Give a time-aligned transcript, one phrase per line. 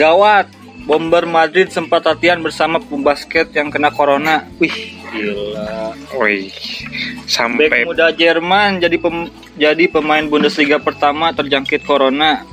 [0.00, 0.48] Gawat,
[0.82, 4.48] bomber Madrid sempat latihan bersama pembasket yang kena corona.
[4.56, 4.72] Wih,
[5.06, 5.92] gila.
[6.16, 12.48] Wih, Bek sampai muda Jerman jadi pem- jadi pemain Bundesliga pertama terjangkit corona.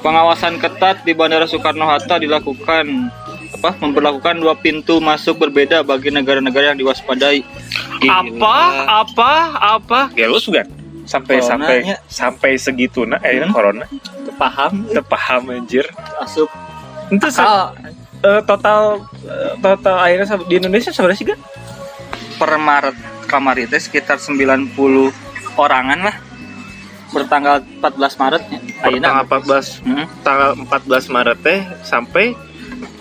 [0.00, 3.12] Pengawasan ketat di Bandara Soekarno Hatta dilakukan
[3.52, 7.44] apa memperlakukan dua pintu masuk berbeda bagi negara-negara yang diwaspadai.
[8.00, 8.16] Gila.
[8.16, 8.56] apa
[9.04, 9.32] apa
[9.76, 10.64] apa gelus kan
[11.04, 11.96] sampai sampai Coronanya.
[12.08, 13.52] sampai segitu nah eh Hmm.
[13.52, 13.84] corona
[14.40, 15.84] paham Teu paham anjir.
[16.18, 16.48] Asup.
[17.12, 21.38] Itu eh, total eh, total akhirnya sa- di Indonesia sebenarnya sih kan
[22.36, 24.72] per Maret kemarin teh sekitar 90
[25.54, 26.16] orangan lah.
[27.10, 28.58] Bertanggal 14 Maret ya.
[28.96, 32.32] tanggal 14 Hmm, tanggal 14 Maret teh sampai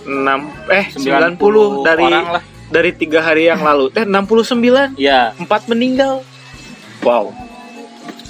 [0.04, 2.44] 6 eh 90, 90 dari orang lah.
[2.68, 3.90] dari tiga hari yang lalu.
[3.90, 6.26] Teh 69 ya empat meninggal.
[7.00, 7.32] Wow.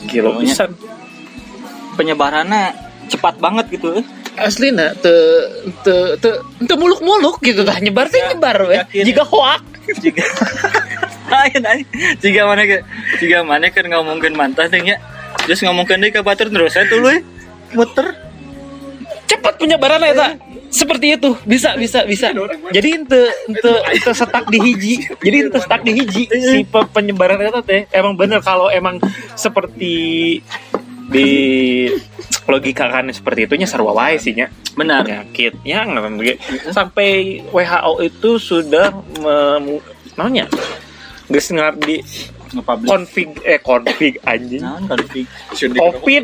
[0.06, 0.72] Gila pisan.
[1.92, 4.06] penyebarannya cepat banget gitu.
[4.36, 5.02] Asli nak.
[5.02, 5.14] Te
[5.82, 6.30] te te
[6.62, 8.78] te muluk muluk gitu dah nyebar teh Ya, nyebar we.
[8.78, 9.04] yakin.
[9.06, 9.64] jika hoak.
[9.90, 10.22] Jika
[11.30, 11.84] lain aja
[12.18, 12.78] jika mana ke
[13.18, 14.98] jika mana kan ngomongin mantan deh ya.
[15.42, 16.72] Terus ngomongin deh ke batur terus.
[16.72, 17.10] Saya tuh lu
[17.74, 18.14] muter.
[19.26, 20.38] Cepat penyebaran eta
[20.70, 21.38] seperti itu.
[21.44, 22.34] Bisa bisa bisa.
[22.70, 24.94] Jadi ente ente ente setak di hiji.
[25.16, 26.24] Jadi ente setak di hiji.
[26.26, 27.86] Si pe- penyebaran eta teh.
[27.90, 28.98] Emang bener kalau emang
[29.34, 29.94] seperti
[31.10, 31.30] di
[32.46, 34.48] logika kan seperti itunya sarwa wae sih nya.
[34.74, 35.06] Benar.
[35.06, 36.38] Penyakitnya nggak
[36.70, 39.82] sampai WHO itu sudah mem-
[40.14, 40.46] namanya?
[41.28, 42.02] Geus ngardi
[42.50, 42.90] nge-publish.
[42.90, 44.62] konfig eh konfig anjing.
[44.62, 46.24] Naon konfig COVID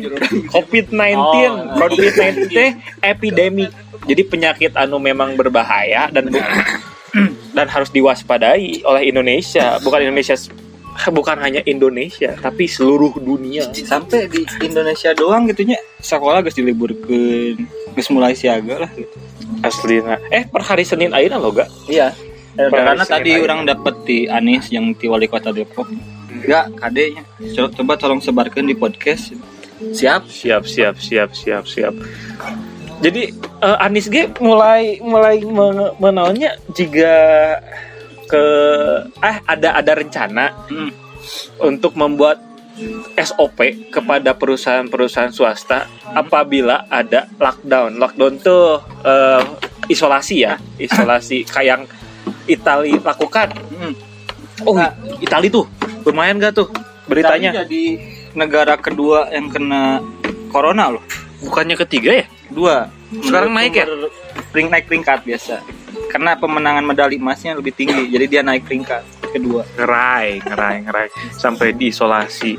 [0.50, 1.78] COVID-19 Oh.
[1.78, 3.70] COVID-19 teh epidemi.
[4.02, 6.42] Jadi penyakit anu memang berbahaya dan bu-
[7.56, 9.78] dan harus diwaspadai oleh Indonesia.
[9.78, 10.34] Bukan Indonesia
[11.12, 13.68] bukan hanya Indonesia tapi seluruh dunia.
[13.72, 17.60] Sampai di Indonesia doang gitunya sekolah guys diliburkan
[17.92, 19.16] guys mulai siaga lah gitu.
[19.60, 20.20] Aslinya.
[20.32, 22.12] Eh per hari Senin akhirnya lo gak iya.
[22.56, 25.88] Per karena tadi Senin orang dapat di Anies yang di wali kota Depok.
[26.32, 27.22] Enggak kadenya
[27.56, 29.36] coba, coba tolong sebarkan di podcast.
[29.76, 30.24] Siap.
[30.28, 31.94] Siap siap siap siap siap.
[33.04, 33.28] Jadi
[33.60, 37.12] eh, Anis G mulai mulai men- menaonnya jika
[38.26, 38.44] ke
[39.18, 40.90] eh ada ada rencana Hmm.
[41.62, 42.42] untuk membuat
[43.16, 47.96] SOP kepada perusahaan-perusahaan swasta apabila ada lockdown.
[47.96, 49.42] Lockdown tuh eh,
[49.88, 51.82] isolasi ya, isolasi kayak yang
[52.46, 53.48] Itali lakukan.
[53.72, 53.94] Hmm.
[54.62, 54.90] Oh, Nah.
[55.18, 55.66] Itali tuh
[56.06, 56.70] lumayan gak tuh
[57.06, 57.64] beritanya?
[57.66, 57.98] Jadi
[58.32, 60.00] negara kedua yang kena
[60.48, 61.02] corona loh
[61.42, 62.26] Bukannya ketiga ya?
[62.48, 62.88] dua
[63.20, 63.84] Sekarang naik ya?
[64.54, 65.60] Ring naik peringkat biasa
[66.08, 69.02] karena pemenangan medali emasnya lebih tinggi jadi dia naik peringkat
[69.32, 72.56] kedua Ngerai, ngerai, ngerai sampai diisolasi.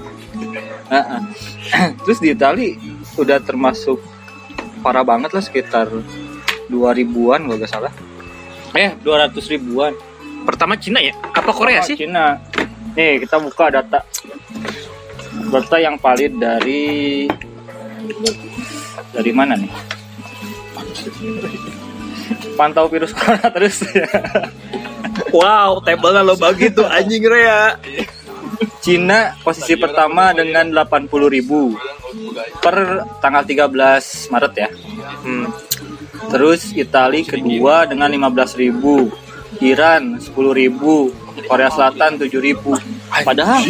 [0.88, 1.22] Heeh.
[2.06, 2.78] terus di Itali
[3.18, 3.98] udah termasuk
[4.80, 5.90] parah banget lah sekitar
[6.70, 7.94] 2000-an kalau gak salah
[8.76, 9.94] eh 200 ribuan
[10.46, 11.12] Pertama Cina ya?
[11.36, 11.98] Apa Korea Oh, sih?
[12.00, 12.38] Cina
[12.94, 14.00] nih kita buka data
[15.48, 17.26] data yang valid dari
[19.12, 19.72] dari mana nih
[22.60, 23.84] pantau virus corona terus
[25.34, 27.78] Wow, tabelnya lo bagi tuh anjing Rea.
[28.82, 32.76] Cina posisi pertama dengan 80.000 per
[33.22, 34.70] tanggal 13 Maret ya.
[35.26, 35.46] Hmm.
[36.32, 43.22] Terus Itali kedua dengan 15.000, Iran 10.000, Korea Selatan 7.000.
[43.22, 43.62] Padahal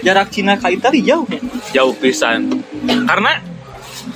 [0.00, 1.28] jarak Cina ke Itali jauh.
[1.74, 2.62] Jauh pisan.
[2.86, 3.36] Karena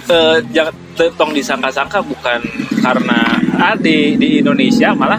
[0.09, 0.75] eh, jangan
[1.19, 2.41] tong disangka-sangka bukan
[2.87, 3.19] karena
[3.59, 5.19] ah, di di Indonesia malah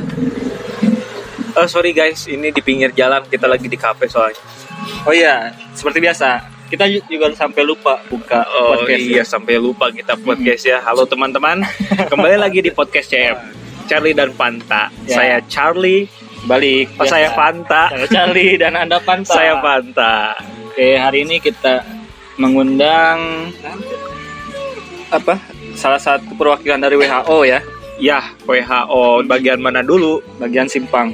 [1.57, 4.37] Eh sorry guys, ini di pinggir jalan kita lagi di kafe soalnya.
[5.09, 6.37] Oh iya, seperti biasa.
[6.69, 9.01] Kita ju- juga sampai lupa buka Oh podcast.
[9.01, 10.77] iya sampai lupa kita podcast ya.
[10.85, 11.65] Halo teman-teman,
[12.13, 13.41] kembali lagi di podcast CM.
[13.89, 14.93] Charlie dan Panta.
[15.09, 15.17] Ya.
[15.17, 16.05] Saya Charlie,
[16.45, 16.93] Balik.
[17.01, 17.89] oh, saya Panta.
[17.89, 19.33] Saya Charlie dan Anda Panta.
[19.33, 20.37] Saya Panta.
[20.69, 21.81] Oke, hari ini kita
[22.37, 23.49] mengundang
[25.09, 25.41] apa?
[25.77, 27.61] Salah satu perwakilan dari WHO ya,
[27.97, 30.21] Ya, WHO bagian mana dulu?
[30.37, 31.13] bagian simpang.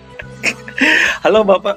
[1.24, 1.76] Halo Bapak.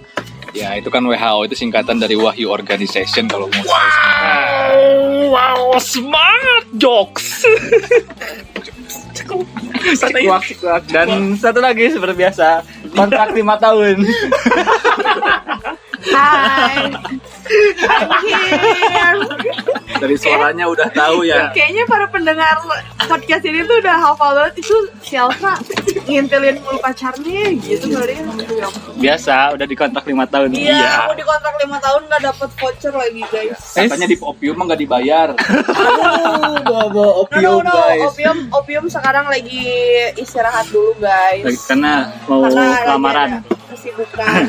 [0.52, 3.68] Ya itu kan WHO itu singkatan dari Wahyu Organization kalau mau tahu.
[3.68, 7.44] Wow, wow, semangat jokes.
[10.88, 14.04] Dan satu lagi seperti biasa, kontrak lima tahun.
[16.06, 16.92] Hai.
[17.46, 19.16] I'm here.
[19.94, 21.52] Dari suaranya udah tahu ya.
[21.52, 22.56] Kayaknya para pendengar
[23.00, 25.56] podcast ini tuh udah hafal banget itu si Elsa.
[26.04, 28.68] ngintilin mulu pacarnya gitu kali ya.
[28.94, 30.52] Biasa, udah dikontrak lima tahun.
[30.52, 33.60] Iya, aku di kontrak lima tahun nggak dapet voucher lagi guys.
[33.74, 35.28] Katanya di opium nggak dibayar.
[35.38, 38.02] Aduh, bawa No, opium no, no, guys.
[38.06, 39.64] opium, opium sekarang lagi
[40.18, 41.44] istirahat dulu guys.
[41.46, 41.94] Lagi- Karena
[42.26, 43.30] mau Karena lamaran.
[43.70, 44.44] Kesibukan.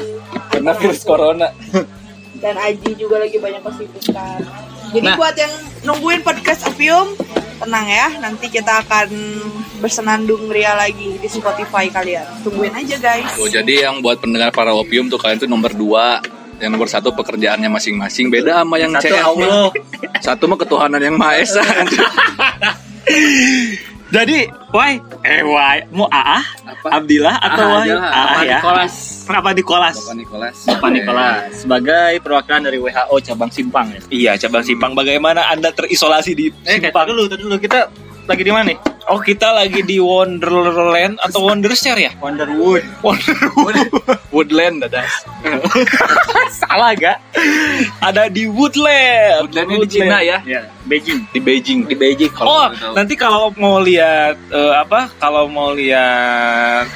[0.50, 1.48] Karena virus corona.
[2.34, 4.38] Dan Aji juga lagi banyak kesibukan.
[4.90, 5.16] Jadi Nah.
[5.16, 5.52] buat yang
[5.82, 7.16] nungguin podcast opium,
[7.56, 8.08] tenang ya.
[8.20, 9.08] Nanti kita akan
[9.78, 12.24] bersenandung ria lagi di Spotify kalian.
[12.42, 13.32] Tungguin aja guys.
[13.32, 16.20] Tuh, jadi yang buat pendengar para opium tuh kalian tuh nomor dua.
[16.54, 19.24] Yang nomor satu pekerjaannya masing-masing beda sama yang Satu CF.
[19.26, 19.68] Allah.
[20.22, 21.64] Satu mah ketuhanan yang maha esa.
[24.14, 25.02] Jadi, why?
[25.26, 25.82] Eh, why?
[25.90, 26.38] Mau Aah?
[26.62, 27.02] Apa?
[27.02, 27.90] Abdillah atau why?
[27.90, 28.58] Apa ya.
[28.62, 28.94] Nikolas?
[29.26, 29.96] Kenapa Nikolas?
[29.98, 30.56] Bapak Nikolas.
[30.62, 34.00] Bapak Nikolas sebagai perwakilan dari WHO cabang Simpang ya.
[34.06, 34.94] Iya, cabang Simpang.
[34.94, 37.10] Bagaimana Anda terisolasi di Eh, Simpang?
[37.10, 37.90] dulu, tadi dulu kita
[38.24, 38.78] lagi di mana nih?
[39.04, 42.12] Oh, kita lagi di Wonderland atau Wondershare ya?
[42.24, 42.80] Wonderwood.
[43.04, 43.76] Wonderwood.
[44.32, 45.04] Woodland ada.
[46.64, 47.20] Salah gak?
[48.00, 49.44] Ada di Woodland.
[49.44, 50.40] Woodlandnya di Cina ya.
[50.48, 51.20] Ya, Beijing.
[51.36, 51.80] Di Beijing.
[51.84, 52.32] Di Beijing.
[52.32, 55.12] Kalau oh, nanti kalau mau lihat eh, apa?
[55.20, 56.88] Kalau mau lihat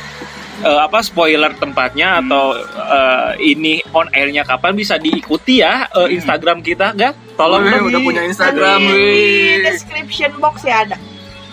[0.64, 6.64] eh, apa spoiler tempatnya atau eh, ini on airnya kapan bisa diikuti ya eh, Instagram
[6.64, 7.36] kita, gak?
[7.36, 10.96] Tolong Wih, dong udah punya Instagram, di description box ya ada.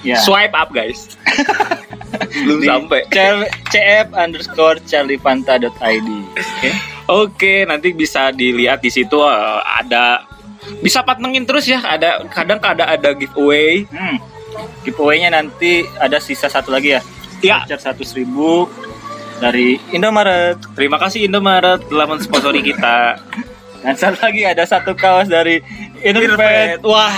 [0.06, 0.22] Ya.
[0.22, 1.18] swipe up guys.
[2.46, 3.02] Belum Di sampai.
[3.74, 6.10] CF, underscore charliepanta.id.
[6.38, 6.69] Oke.
[7.06, 10.25] Oke, nanti bisa dilihat di situ eh, ada
[10.81, 11.81] bisa patengin terus ya.
[11.81, 13.86] Ada kadang ada ada giveaway.
[13.90, 14.18] Hmm.
[14.88, 17.02] Giveaway-nya nanti ada sisa satu lagi ya.
[17.44, 18.66] Ya, Voucher seratus ribu
[19.38, 20.56] dari Indomaret.
[20.74, 23.19] terima kasih Indomaret telah mensponsori kita.
[23.86, 25.62] Dan satu lagi ada satu kaos dari
[26.02, 26.81] Innerfat.
[26.81, 27.13] Wah,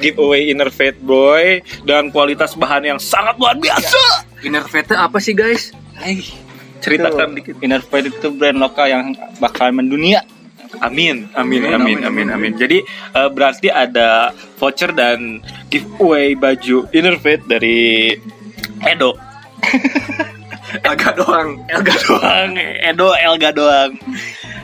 [0.00, 4.26] giveaway Innerfate boy dan kualitas bahan yang sangat luar biasa.
[4.40, 5.76] Inner Vete apa sih guys?
[6.00, 6.24] Hai,
[6.80, 7.60] ceritakan dikit.
[7.60, 9.06] Innerfat itu brand lokal yang
[9.36, 10.24] bakal mendunia.
[10.80, 12.52] Amin, amin, amin, amin, amin.
[12.56, 18.16] Jadi eh, berarti ada voucher dan giveaway baju Innerfate dari
[18.80, 19.12] Edo.
[20.86, 21.60] Agak doang.
[21.66, 23.92] Elga doang, Edo Elga doang.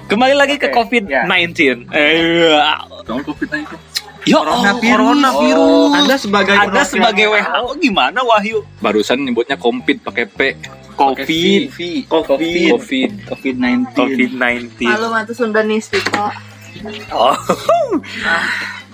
[0.07, 1.91] Kembali lagi ke Oke, COVID-19.
[1.91, 2.55] Eh,
[3.07, 3.77] Dong covid itu.
[4.27, 4.93] Ya Coronavirus.
[4.93, 5.87] coronavirus.
[5.87, 7.63] Oh, Anda sebagai Anda sebagai WHO.
[7.79, 8.67] Gimana Wahyu?
[8.83, 10.41] Barusan nyebutnya kompit pakai P.
[10.97, 11.79] COVID, V.
[12.09, 13.11] COVID, Covid.
[13.29, 13.95] COVID-19.
[13.95, 14.81] COVID-19.
[14.83, 16.27] Malu matu Sundanis Tito.
[17.13, 17.37] Oh.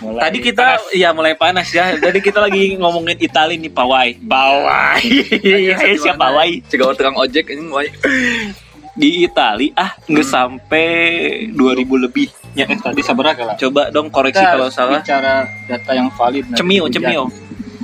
[0.03, 1.95] Mulai Tadi kita ya mulai panas ya.
[1.95, 4.19] Tadi kita lagi ngomongin Itali nih Pawai.
[4.19, 5.07] Pawai.
[5.79, 6.59] Hai siapa Pawai?
[6.67, 7.87] Cegah orang tukang ojek ini wai.
[8.99, 10.91] Di Itali ah nggak sampai
[11.55, 12.29] 2000 lebih.
[12.53, 13.57] Ya, Eh, tadi sabar aja lah.
[13.57, 15.01] coba dong koreksi Kita kalau salah.
[15.01, 16.45] bicara data yang valid.
[16.53, 17.25] Cemio, cemio.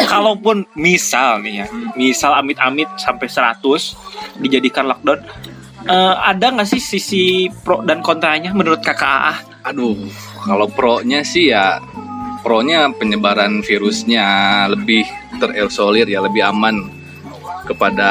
[0.00, 3.60] Kalaupun misal nih ya, misal amit-amit sampai 100
[4.40, 5.20] dijadikan lockdown,
[5.90, 9.34] uh, ada nggak sih sisi pro dan kontranya menurut kakak AA?
[9.74, 9.98] Aduh,
[10.46, 11.82] kalau pro-nya sih ya
[12.42, 14.26] pro-nya penyebaran virusnya
[14.70, 15.04] lebih
[15.38, 16.88] terisolir ya, lebih aman
[17.68, 18.10] kepada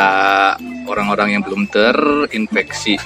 [0.88, 2.98] orang-orang yang belum terinfeksi.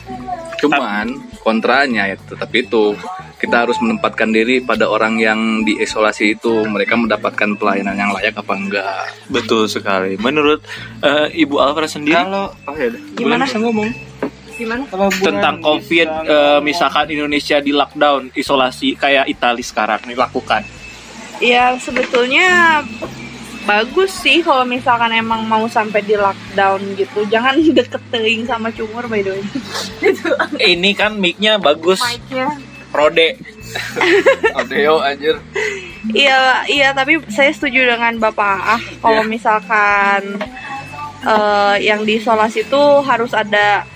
[0.61, 2.93] Cuman kontranya ya tetap itu
[3.41, 8.53] kita harus menempatkan diri pada orang yang diisolasi itu mereka mendapatkan pelayanan yang layak apa
[8.53, 10.13] enggak Betul sekali.
[10.21, 10.61] Menurut
[11.01, 12.93] eh, Ibu Alfred sendiri Kalau oh ya.
[13.17, 13.49] Gimana?
[13.49, 13.89] bisa ngomong.
[14.53, 14.85] Gimana?
[15.17, 16.61] Tentang COVID, eh, ngomong.
[16.61, 20.80] misalkan Indonesia di lockdown, isolasi kayak Italia sekarang dilakukan.
[21.41, 22.81] Ya sebetulnya
[23.65, 27.25] bagus sih kalau misalkan emang mau sampai di lockdown gitu.
[27.29, 29.43] Jangan deket teing sama cumur by the way.
[30.13, 30.29] Itu
[30.61, 32.53] Ini kan mic-nya bagus, mic-nya.
[32.91, 33.39] Rode.
[34.59, 35.39] Adeo anjir
[36.11, 40.43] Iya, iya tapi saya setuju dengan Bapak Ah kalau misalkan
[41.23, 43.87] eh, yang diisolasi itu harus ada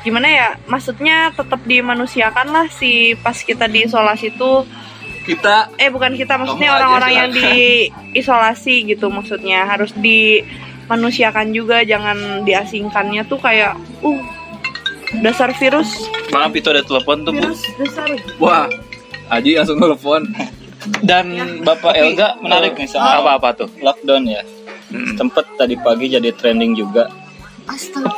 [0.00, 0.48] gimana ya?
[0.64, 4.64] Maksudnya tetap dimanusiakan lah si pas kita diisolasi itu
[5.26, 13.22] kita eh bukan kita maksudnya orang-orang yang diisolasi gitu maksudnya harus dimanusiakan juga jangan diasingkannya
[13.28, 14.20] tuh kayak uh
[15.20, 15.90] dasar virus
[16.30, 17.42] Maaf itu ada telepon tuh, Bu.
[17.42, 18.08] virus dasar
[18.38, 18.70] wah
[19.30, 20.26] Aji langsung nelfon.
[21.06, 21.30] Dan
[21.62, 23.70] Bapak Elga menarik nih soal apa-apa tuh?
[23.78, 24.42] lockdown ya.
[24.90, 25.14] Hmm.
[25.14, 27.06] Sempet tadi pagi jadi trending juga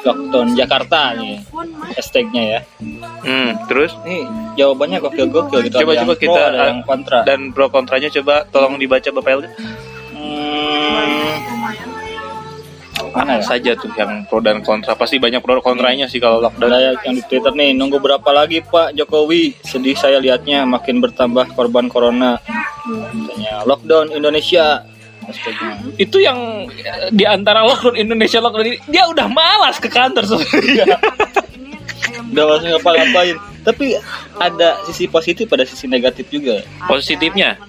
[0.02, 1.44] lockdown Jakarta nih
[1.92, 2.60] hashtagnya ya.
[3.22, 5.76] Hmm, terus Nih jawabannya gokil-gokil gitu.
[5.78, 7.18] Coba- coba pro, kita- ada yang kontra.
[7.22, 9.48] dan pro kontranya coba tolong dibaca Bapak Elga.
[10.12, 11.36] Hmm,
[13.12, 13.44] mana ya?
[13.44, 16.70] saja tuh yang pro dan kontra pasti banyak pro kontranya sih kalau lockdown.
[16.70, 19.52] Ada yang di Twitter nih, nunggu berapa lagi Pak Jokowi?
[19.60, 22.40] Sedih saya lihatnya makin bertambah korban corona.
[22.82, 24.88] Katanya lockdown Indonesia.
[25.96, 30.86] Itu yang eh, di antara lockdown Indonesia lockdown ini dia udah malas ke kantor sebenarnya.
[32.32, 33.36] Udah langsung ngapa-ngapain.
[33.60, 33.92] Tapi
[34.40, 36.64] ada sisi positif, ada sisi negatif juga.
[36.88, 37.60] Positifnya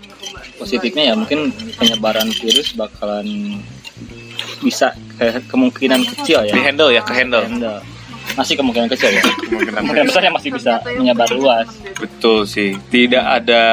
[0.56, 3.60] Positifnya ya mungkin penyebaran virus bakalan
[4.64, 6.56] bisa ke kemungkinan kecil ya.
[6.56, 7.44] di handle ya ke handle.
[7.44, 7.84] Handle.
[8.34, 9.22] Masih kemungkinan kecil ya.
[9.22, 11.68] Kemungkinan Kemungkinan besar ya masih bisa menyebar luas.
[11.98, 12.74] Betul sih.
[12.90, 13.64] Tidak ada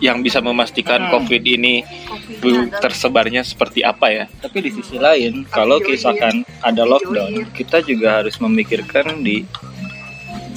[0.00, 1.12] yang bisa memastikan Hmm.
[1.20, 1.84] COVID ini
[2.80, 4.24] tersebarnya seperti apa ya.
[4.40, 9.44] Tapi di sisi lain, kalau misalkan ada lockdown, kita juga harus memikirkan di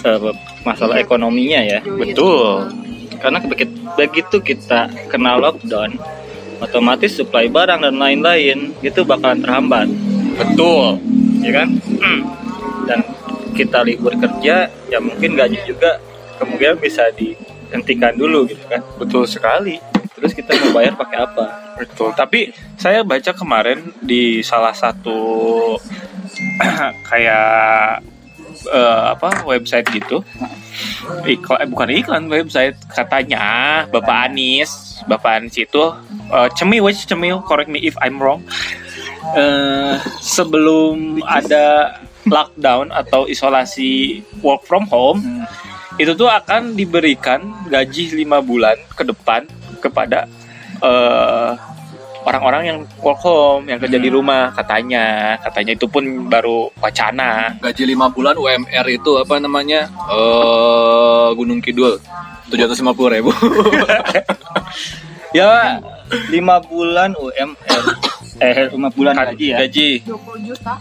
[0.03, 0.31] eh,
[0.63, 1.79] masalah ekonominya ya.
[1.83, 2.71] Betul.
[3.19, 5.95] Karena begitu, begitu kita kena lockdown,
[6.59, 9.87] otomatis supply barang dan lain-lain itu bakalan terhambat,
[10.35, 10.99] Betul.
[11.39, 11.69] ya kan?
[12.83, 12.99] Dan
[13.53, 16.01] kita libur kerja, ya mungkin gaji juga
[16.41, 18.81] kemungkinan bisa dihentikan dulu gitu kan.
[18.97, 19.77] Betul sekali.
[20.13, 21.45] Terus kita mau bayar pakai apa?
[21.77, 22.15] Betul.
[22.15, 25.19] Tapi saya baca kemarin di salah satu
[27.09, 27.99] kayak
[28.71, 30.23] eh, apa website gitu.
[31.27, 35.83] Iklan eh, bukan iklan website katanya Bapak Anies, Bapak Anies itu
[36.31, 38.45] eh, cemil wes cemil correct me if I'm wrong.
[39.33, 45.45] Eh, sebelum ada lockdown atau isolasi work from home Hmm.
[45.95, 47.39] itu tuh akan diberikan
[47.69, 49.45] gaji lima bulan ke depan
[49.77, 50.25] kepada
[50.79, 51.51] eh,
[52.23, 57.83] orang-orang yang work home yang kerja di rumah katanya katanya itu pun baru wacana Gaji
[57.91, 59.91] 5 bulan UMR itu apa namanya?
[60.07, 61.99] Eh Gunung Kidul.
[62.47, 63.31] 750 ribu.
[65.33, 65.81] Ya,
[66.29, 67.83] lima bulan UMR.
[68.37, 69.57] Eh, lima bulan gaji ya.
[69.65, 70.77] gaji 20 juta.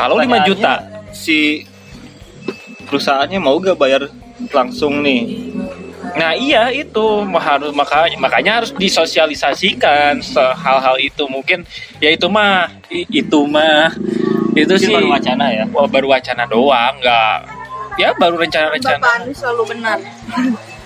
[0.00, 0.72] Kalau 5 Pertanyaannya, juta
[1.12, 1.68] si
[2.88, 4.08] perusahaannya mau gak bayar
[4.48, 5.52] langsung nih?
[6.16, 7.28] Nah iya itu.
[7.36, 10.24] Harus maka makanya harus disosialisasikan
[10.56, 11.28] hal-hal itu.
[11.28, 11.68] Mungkin
[12.00, 13.92] ya itu mah itu mah.
[14.56, 15.64] Itu Mungkin sih baru wacana ya?
[15.70, 17.38] Wah, baru wacana doang nggak.
[18.00, 18.96] Ya baru rencana-rencana.
[18.96, 19.98] Bapak Anies selalu benar.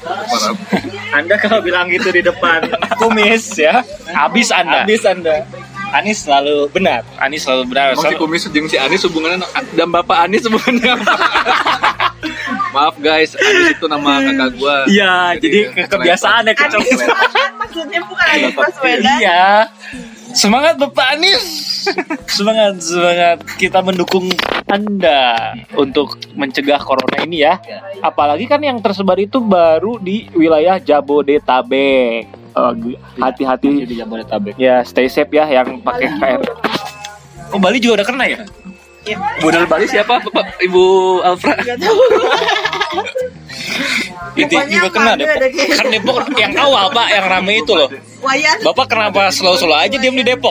[1.16, 2.66] anda kalau bilang gitu di depan
[3.00, 3.80] kumis ya.
[4.10, 4.82] Habis anda.
[4.84, 5.46] Habis anda
[5.94, 7.06] Anies selalu benar.
[7.16, 7.94] Anies selalu benar.
[7.94, 11.14] Emang si Kumis jeung si Anis hubungannya dan Bapak Anis hubungannya apa?
[12.74, 14.82] Maaf guys, Anis itu nama kakak gua.
[14.90, 19.14] iya jadi ke- kebiasaan ya Baswedan maksudnya bukan Anies Baswedan.
[19.22, 19.70] iya.
[20.34, 21.46] Semangat Bapak Anies
[22.26, 23.38] semangat semangat.
[23.54, 24.26] Kita mendukung
[24.66, 27.62] anda untuk mencegah corona ini ya.
[28.00, 32.43] Apalagi kan yang tersebar itu baru di wilayah Jabodetabek
[33.18, 33.84] hati-hati.
[33.84, 34.54] Di Jabodetabek.
[34.56, 36.42] Ya stay safe ya yang pakai KR
[37.54, 38.38] oh Bali juga udah kena ya?
[39.04, 39.16] Iya.
[39.44, 40.18] Modal Bali siapa?
[40.26, 40.84] Bapak Ibu
[41.22, 41.54] Alfra.
[41.62, 42.02] Tahu.
[44.34, 47.86] itu juga kena kayak kan Depok yang awal pak yang rame itu loh.
[48.66, 50.50] Bapak kenapa slow-slow aja diam di Depok?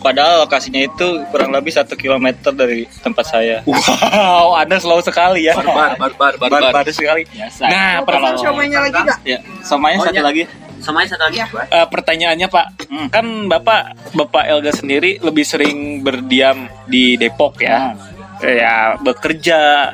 [0.00, 3.60] Padahal lokasinya itu kurang lebih satu kilometer dari tempat saya.
[3.66, 5.56] Wow anda slow sekali ya.
[5.58, 6.60] Barbar, barbar, barbar.
[6.70, 7.26] Barbar sekali.
[7.28, 7.64] Biasa.
[7.66, 9.18] Nah pesan siomaynya lagi gak?
[9.24, 10.44] ya somanya satu lagi
[11.46, 11.46] Iya.
[11.70, 13.08] eh, pertanyaannya Pak, Hmm.
[13.08, 13.82] kan Bapak
[14.12, 17.94] Bapak Elga sendiri lebih sering berdiam di Depok ya,
[18.40, 19.92] Eh, ya bekerja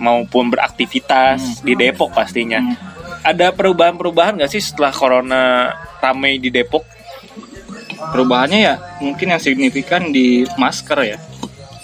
[0.00, 2.58] maupun beraktivitas di Depok pastinya.
[2.58, 2.76] Hmm.
[3.22, 6.84] Ada perubahan-perubahan nggak sih setelah corona ramai di Depok?
[8.04, 11.18] perubahannya ya mungkin yang signifikan di masker ya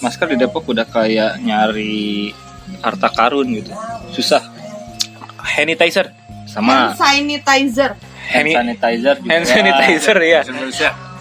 [0.01, 2.29] masker di Depok udah kayak nyari
[2.81, 3.73] harta karun gitu
[4.13, 4.43] susah
[5.41, 6.13] Hand sanitizer,
[6.45, 7.97] sama Hand sanitizer.
[8.31, 9.31] Hand, sanitizer juga.
[9.35, 10.41] Hand sanitizer ya.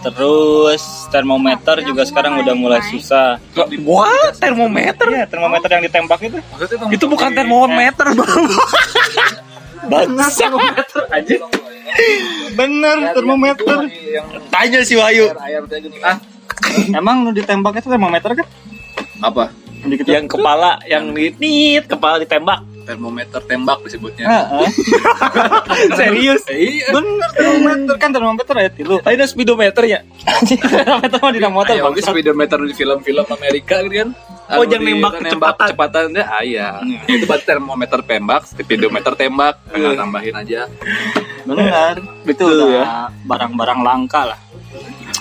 [0.00, 3.36] Terus termometer juga sekarang udah mulai susah.
[3.84, 5.06] Wah, termometer?
[5.12, 6.38] ya termometer yang ditembak itu.
[6.88, 8.44] Itu bukan termometer, Bang.
[9.80, 11.36] bangsa termometer aja
[12.54, 13.78] bener termometer.
[14.52, 15.32] Tanya si Wahyu.
[16.04, 16.18] ah.
[16.92, 18.46] Emang lu ditembak itu termometer kan?
[19.24, 19.50] Apa?
[20.04, 22.62] Yang kepala, yang nit, kepala ditembak.
[22.80, 24.26] Termometer tembak disebutnya.
[24.26, 24.66] Ah.
[25.98, 26.42] Serius?
[26.46, 26.90] Iya.
[26.90, 30.00] bener termometer kan termometer ya tilu Tadi ada speedometer ya?
[30.58, 34.08] termometer mah di motor Ayo, bagus speedometer di film-film Amerika kan.
[34.50, 35.62] Oh, anu jangan di- nembak kecepatan.
[35.62, 36.68] kecepatannya ah iya
[37.06, 40.66] itu buat termometer tembak speedometer tembak tinggal tambahin aja
[41.40, 41.94] Benar.
[42.22, 43.08] Betul ya.
[43.24, 44.40] barang-barang langka lah.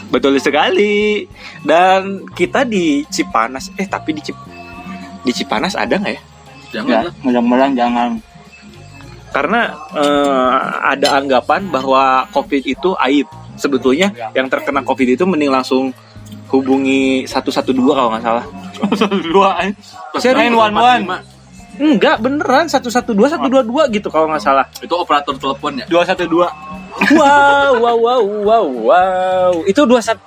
[0.10, 1.24] Betul sekali.
[1.60, 4.36] Dan kita di Cipanas, eh tapi di Cip
[5.20, 6.22] di Cipanas ada nggak ya?
[6.74, 8.10] Jangan Ya, mudah-mudahan jangan.
[9.30, 9.62] Karena
[9.94, 10.58] eh,
[10.96, 13.28] ada anggapan bahwa COVID itu aib.
[13.60, 15.92] Sebetulnya yang terkena COVID itu mending langsung
[16.50, 18.46] hubungi 112 kalau nggak salah.
[19.30, 19.60] Dua.
[20.18, 20.56] Serius?
[20.56, 21.40] 911.
[21.80, 24.66] Enggak, beneran 112 122 gitu kalau nggak salah.
[24.84, 26.28] itu operator teleponnya 212.
[27.16, 29.52] Wow, wow, wow, wow, wow.
[29.64, 30.20] Itu 21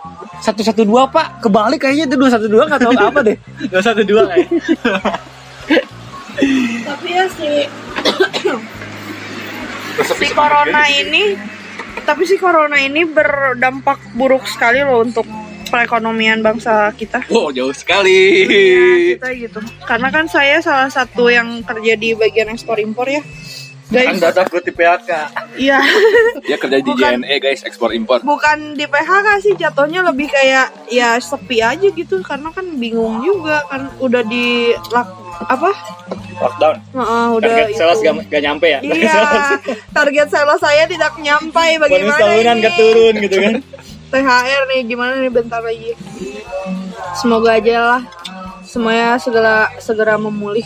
[0.43, 1.27] 112 Pak.
[1.45, 3.37] Kebalik kayaknya itu 212 nggak tahu apa deh.
[3.73, 4.49] 212 kayak.
[6.83, 7.51] tapi ya si
[10.17, 11.37] si corona ini
[12.03, 15.29] tapi si corona ini berdampak buruk sekali loh untuk
[15.69, 19.61] perekonomian bangsa kita wow jauh sekali Iya, kita gitu.
[19.85, 23.25] Karena kan saya salah satu yang kerja di bagian ekspor impor ya.
[23.89, 25.11] Guys, Anda takut di PHK.
[25.61, 25.77] iya.
[26.49, 27.21] dia kerja di Bukan.
[27.21, 32.25] JNE guys ekspor impor Bukan di PHK sih jatuhnya lebih kayak ya sepi aja gitu
[32.25, 34.73] karena kan bingung juga kan udah di
[35.43, 35.71] apa?
[36.43, 36.77] Lockdown.
[36.93, 37.79] Heeh, udah Target itu.
[37.79, 38.81] sales gak, gak nyampe ya?
[38.83, 39.23] Iya,
[39.97, 42.65] target sales saya tidak nyampai Bonus bagaimana tahunan ini?
[42.65, 43.55] gak turun gitu kan.
[44.13, 45.93] THR nih gimana nih bentar lagi.
[47.15, 48.03] Semoga aja lah
[48.63, 50.65] semuanya segera segera memulih.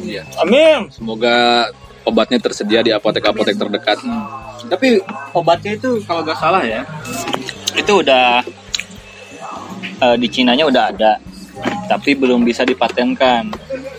[0.00, 0.88] iya Amin.
[0.88, 1.68] semoga
[2.02, 4.00] obatnya tersedia di apotek-apotek terdekat
[4.72, 4.96] Tapi
[5.32, 6.80] obatnya itu kalau gak salah ya,
[7.76, 8.40] itu udah
[10.00, 11.12] eh, di Cinanya udah ada,
[11.86, 13.52] tapi belum bisa dipatenkan.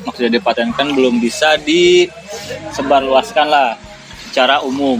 [0.04, 3.78] Maksudnya dipatenkan belum bisa disebarluaskan lah
[4.28, 5.00] secara umum.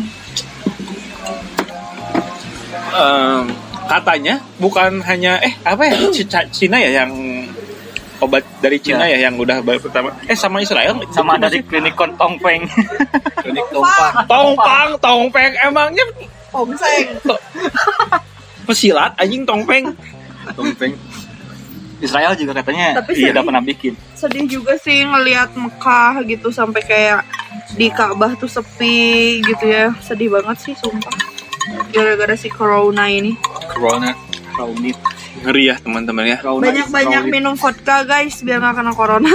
[2.94, 3.50] Em,
[3.84, 7.12] katanya bukan hanya eh apa ya C- C- Cina ya yang
[8.20, 12.64] obat dari Cina ya, yang udah baru pertama eh sama Israel Sama dari klinik Tongpeng.
[13.36, 16.06] klinik tumpah Tongpang Tongpeng emangnya
[16.54, 17.18] Omseng.
[18.64, 19.90] pesilat anjing Tongpeng
[20.54, 20.94] tumpeng
[22.04, 23.34] Israel juga katanya Tapi iya sedih.
[23.34, 23.94] udah pernah bikin.
[24.14, 27.24] sedih juga sih ngelihat Mekah gitu sampai kayak
[27.74, 29.96] di Ka'bah tuh sepi gitu ya.
[30.00, 31.16] Sedih banget sih sumpah.
[31.90, 33.34] Gara-gara si corona ini.
[33.70, 34.12] Corona.
[34.54, 35.00] Raunit.
[35.34, 36.38] ngeri ya teman-teman ya.
[36.40, 39.34] Banyak-banyak minum vodka guys biar nggak kena corona.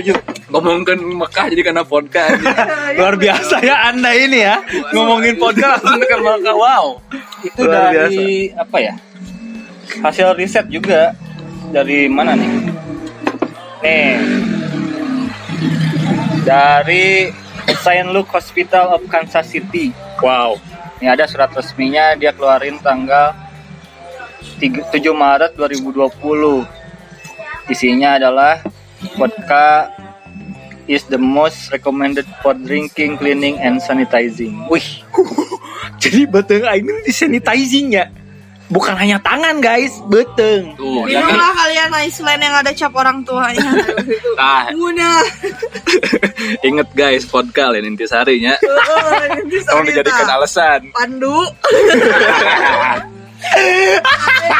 [0.52, 2.28] Ngomongkan Mekah jadi karena vodka
[2.98, 4.60] luar biasa ya anda ini ya.
[4.90, 6.52] Ngomongin podcast langsung ke Mekah.
[6.52, 6.84] Wow.
[7.40, 8.94] Itu Luar dari apa ya?
[10.02, 11.14] Hasil riset juga
[11.70, 12.50] dari mana nih?
[13.82, 14.18] Nih.
[16.46, 17.30] Dari
[17.66, 18.08] St.
[18.14, 19.90] Luke Hospital of Kansas City.
[20.22, 20.54] wow
[21.02, 23.34] Ini ada surat resminya dia keluarin tanggal
[24.62, 26.64] 3 7 Maret 2020.
[27.66, 28.62] Isinya adalah
[29.18, 29.90] vodka
[30.86, 34.54] is the most recommended for drinking, cleaning, and sanitizing.
[34.70, 35.02] Wih,
[36.02, 38.06] jadi beteng aing ini disanitizing ya
[38.70, 39.92] bukan hanya tangan guys.
[40.06, 40.74] Beteng.
[40.78, 43.70] Tuh ya kan minumlah kalian Iceland yang ada cap orang tuanya
[44.38, 44.70] ah.
[44.74, 45.22] Muna
[46.68, 48.58] inget guys vodka lain intisarinya
[49.66, 50.80] kamu dijadikan alasan.
[50.94, 51.36] Pandu.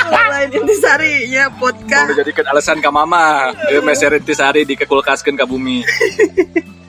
[0.06, 2.06] Lain intisari ya vodka.
[2.06, 3.50] Kamu dijadikan alasan ke mama.
[3.66, 5.82] Dia meser intisari di kekulkaskan ke bumi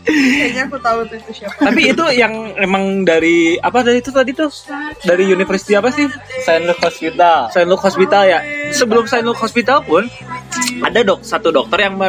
[0.08, 4.32] kayaknya aku tahu tuh itu siapa tapi itu yang emang dari apa dari itu tadi
[4.32, 4.48] tuh
[5.04, 6.08] dari university apa sih
[6.48, 6.64] St.
[6.64, 7.52] Luke Hospital.
[7.52, 8.40] Saint Luke Hospital ya
[8.72, 10.08] sebelum Saint Luke Hospital pun
[10.82, 12.00] ada dok satu dokter yang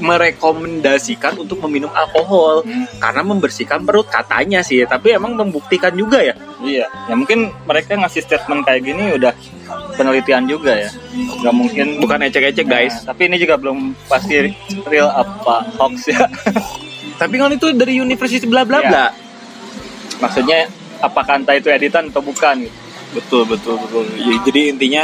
[0.00, 2.64] merekomendasikan untuk meminum alkohol
[2.98, 8.22] karena membersihkan perut katanya sih tapi emang membuktikan juga ya Iya, ya mungkin mereka ngasih
[8.22, 9.34] statement kayak gini udah
[9.98, 10.90] penelitian juga ya.
[11.42, 14.54] Nggak mungkin bukan ecek-ecek guys Nah, tapi ini juga belum pasti
[14.86, 16.22] real apa hoax ya.
[17.22, 19.06] tapi kan itu dari university bla bla bla.
[20.18, 20.66] Maksudnya
[20.98, 22.66] apakah entah itu editan atau bukan?
[23.12, 24.02] Betul betul betul.
[24.16, 25.02] Ya, jadi intinya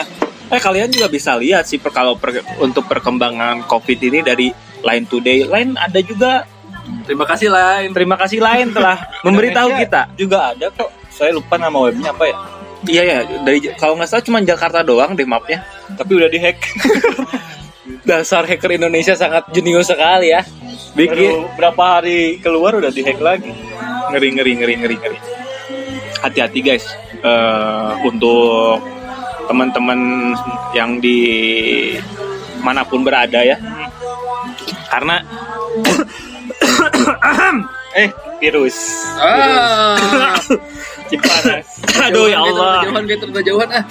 [0.48, 4.48] eh kalian juga bisa lihat sih per- kalau per- untuk perkembangan covid ini dari
[4.80, 5.44] Line Today.
[5.44, 6.42] Line ada juga.
[7.04, 10.08] Terima kasih lain terima kasih Line telah memberitahu kita.
[10.14, 10.88] juga ada kok.
[11.08, 12.36] Saya lupa nama webnya apa ya.
[12.86, 15.66] iya ya dari kalau nggak salah cuma Jakarta doang deh mapnya
[15.98, 16.62] Tapi udah dihack.
[18.04, 20.44] dasar hacker Indonesia sangat jenius sekali ya
[20.98, 21.46] bikin.
[21.46, 23.54] Baru berapa hari keluar udah dihack lagi.
[24.08, 25.18] ngeri ngeri ngeri ngeri ngeri.
[26.18, 26.84] Hati-hati guys.
[27.18, 28.82] Eh, untuk
[29.46, 30.34] teman-teman
[30.74, 31.18] yang di
[32.60, 33.54] mana pun berada ya.
[34.90, 35.22] Karena
[37.96, 38.76] Eh, virus.
[39.18, 40.36] ah.
[41.08, 41.66] Cipanas.
[42.04, 42.84] aduh ya Allah.
[42.84, 43.84] jauhan Peter jauhan ah.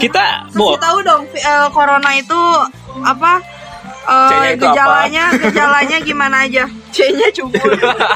[0.00, 2.40] Kita bo tahu dong eh, corona itu
[3.04, 3.44] apa
[4.10, 4.74] C-nya itu apa?
[4.74, 6.64] gejalanya, gejalanya gimana aja?
[6.90, 7.70] C-nya cukur.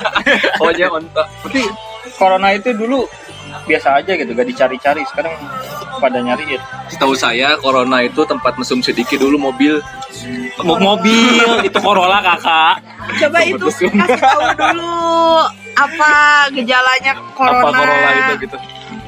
[0.61, 1.27] Pokoknya ontak.
[1.47, 1.63] Tapi
[2.19, 3.07] corona itu dulu
[3.65, 5.03] biasa aja gitu, gak dicari-cari.
[5.07, 5.35] Sekarang
[6.03, 6.59] pada nyariin.
[6.91, 9.79] Setahu saya corona itu tempat mesum sedikit dulu mobil.
[10.63, 12.79] Mo- mobil itu Corolla kakak
[13.19, 13.91] Coba itu kasih
[14.23, 15.43] tahu dulu
[15.75, 16.11] apa
[16.55, 17.59] gejalanya corona.
[17.61, 18.57] Apa corona itu gitu.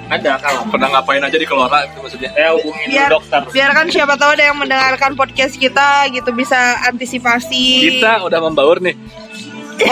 [0.06, 2.30] Ada kalau Pernah ngapain aja di Kelora itu maksudnya.
[2.30, 3.40] saya hubungin Biar, dokter.
[3.50, 7.90] biar kan siapa tahu ada yang mendengarkan podcast kita gitu bisa antisipasi.
[7.98, 8.94] Kita udah membaur nih.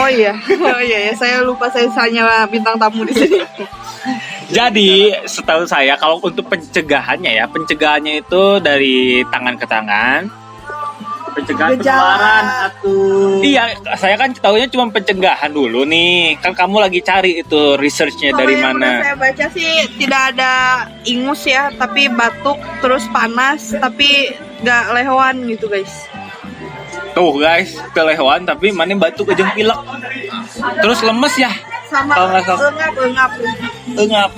[0.01, 1.13] Oh iya, oh iya ya.
[1.13, 3.37] Saya lupa saya hanya bintang tamu di sini.
[4.49, 10.44] Jadi setahu saya kalau untuk pencegahannya ya pencegahannya itu dari tangan ke tangan.
[11.35, 12.95] Pencegahan penularan satu.
[13.43, 16.39] Iya, saya kan tahunya cuma pencegahan dulu nih.
[16.39, 19.03] Kan kamu lagi cari itu researchnya Kalau dari yang udah mana?
[19.03, 20.53] saya baca sih tidak ada
[21.03, 24.31] ingus ya, tapi batuk terus panas, tapi
[24.63, 26.07] nggak lehoan gitu guys.
[27.11, 29.79] Tuh guys, kelehuan tapi mana batuk aja pilek.
[30.79, 31.51] Terus lemes ya,
[31.85, 32.71] Sama Kalau nggak salah.
[32.71, 33.31] engap engap.
[33.95, 34.31] engap.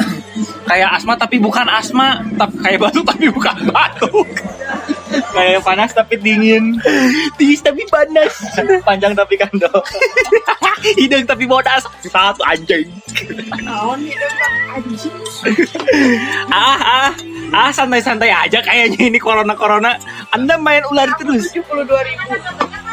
[0.68, 4.28] Kayak asma tapi bukan asma, tapi kayak batuk tapi bukan batuk.
[5.08, 6.78] Kayak panas tapi dingin.
[7.40, 8.34] Tis tapi panas.
[8.84, 9.70] Panjang tapi kando.
[11.00, 11.84] Hidung tapi bodas.
[12.06, 12.88] Satu anjing.
[16.52, 17.12] Ah ah
[17.54, 19.98] ah santai-santai aja kayaknya ini corona corona.
[20.36, 21.50] Anda main ular terus.
[21.56, 22.34] 72 ribu.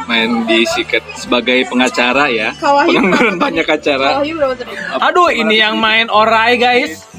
[0.05, 2.53] Main di siket sebagai pengacara ya.
[2.61, 4.21] Pengangguran banyak acara.
[5.01, 7.14] Aduh ini yang main orai guys.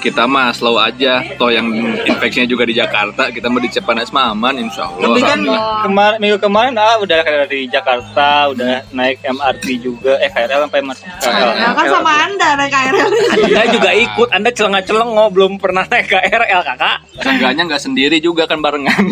[0.00, 1.20] Kita mah slow aja.
[1.36, 1.68] Toh yang
[2.08, 3.28] infeksinya juga di Jakarta.
[3.28, 5.12] Kita mau di Cipanas mah aman insya Allah.
[5.12, 5.40] Tapi kan
[5.84, 11.02] kemarin minggu kemarin ah udah dari Jakarta, udah naik MRT juga, eh KRL sampai MRT.
[11.04, 13.08] Nah, kan sama anda naik KRL.
[13.44, 14.28] Anda juga ikut.
[14.32, 16.96] Anda celengah celengok belum pernah naik ke RL kakak.
[17.20, 19.04] Seenggaknya nggak sendiri juga kan barengan.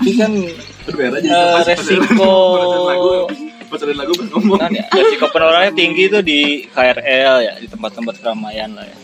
[0.00, 0.32] Itu kan
[0.88, 1.76] eh,
[3.70, 4.58] Pasarin lagu ngomong.
[4.58, 8.96] Nah, ya, resiko penularannya tinggi tuh di KRL ya, di tempat-tempat keramaian lah ya.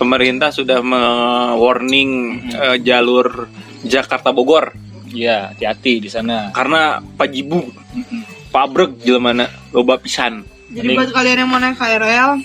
[0.00, 3.52] Pemerintah sudah me-warning eh, jalur
[3.84, 4.72] Jakarta Bogor
[5.12, 6.48] Iya, hati-hati di sana.
[6.56, 7.68] karena pajibu
[8.48, 9.44] pabrek jelmana
[9.76, 10.40] loba pisan.
[10.72, 12.40] Jadi buat kalian yang mau naik KRL,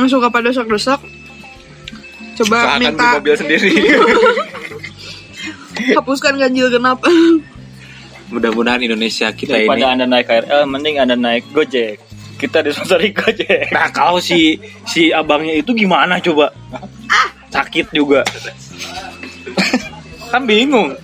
[0.00, 1.04] yang suka pada desak-desak,
[2.40, 3.70] coba Usahakan di minta mobil sendiri.
[6.00, 7.04] hapuskan ganjil genap.
[8.32, 9.68] Mudah-mudahan Indonesia kita ini.
[9.68, 12.00] Daripada Anda naik KRL, mending Anda naik Gojek.
[12.40, 13.68] Kita disponsori Gojek.
[13.76, 14.56] Nah kalau si
[14.88, 16.48] si abangnya itu gimana coba?
[17.52, 18.24] Sakit juga.
[20.32, 20.96] kan bingung.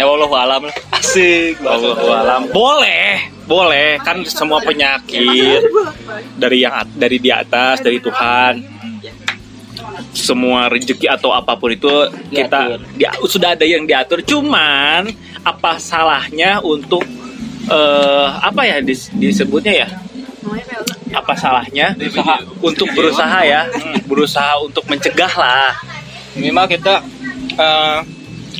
[0.00, 0.76] Ya Allah alam lah.
[0.96, 1.60] Asik.
[1.60, 2.42] Allah alam.
[2.48, 4.00] Boleh, boleh.
[4.00, 5.60] Kan semua penyakit
[6.40, 8.64] dari yang dari di atas dari Tuhan.
[10.16, 11.92] Semua rezeki atau apa pun itu
[12.32, 14.24] kita dia, sudah ada yang diatur.
[14.24, 15.12] Cuman
[15.46, 17.06] apa salahnya untuk
[17.66, 19.88] eh, apa ya dis- disebutnya ya?
[21.14, 22.36] Apa salahnya Berusaha.
[22.60, 23.70] untuk berusaha ya,
[24.04, 25.70] berusaha untuk mencegah lah.
[26.34, 26.94] Minimal kita
[27.54, 27.98] eh,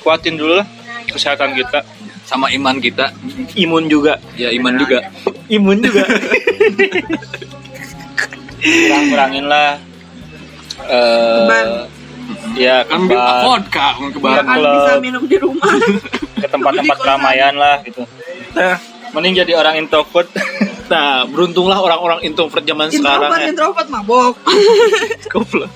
[0.01, 0.66] kuatin dulu lah
[1.11, 1.83] kesehatan kita.
[2.27, 3.14] Sama iman kita.
[3.55, 4.99] Imun juga, Ya iman juga.
[5.46, 6.03] imun juga.
[8.59, 9.79] Kurang-kurangin lah.
[10.87, 11.66] eh, Ban.
[12.56, 14.42] Ya Ambil vodka ke bar.
[14.42, 15.70] Kan bisa minum di rumah.
[16.42, 18.04] ke tempat-tempat keramaian lah gitu.
[18.56, 18.76] Nah,
[19.14, 20.28] Mending jadi orang introvert.
[20.86, 23.50] Nah, beruntunglah orang-orang introvert zaman sekarang introvert ya.
[23.50, 24.38] introvert mabok.
[25.34, 25.74] Goblok.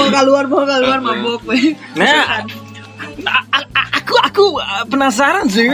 [0.00, 1.44] Mau keluar mau keluar mabok.
[2.00, 2.48] Nah,
[3.94, 5.66] aku aku uh, penasaran sih.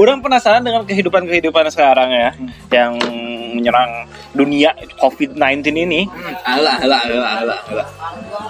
[0.00, 2.30] Orang penasaran dengan kehidupan-kehidupan sekarang ya
[2.70, 2.94] yang
[3.54, 6.06] menyerang dunia COVID-19 ini.
[6.46, 7.86] Alah, alah, alah, alah, alah.